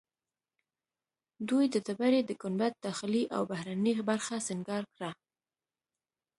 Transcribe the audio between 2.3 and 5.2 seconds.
ګنبد داخلي او بهرنۍ برخه سنګار کړه.